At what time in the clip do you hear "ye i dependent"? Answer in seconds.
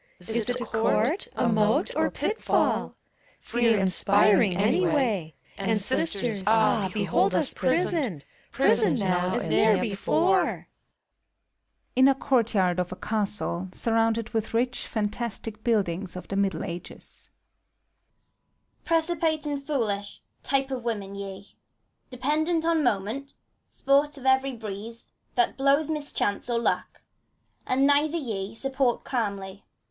21.13-22.65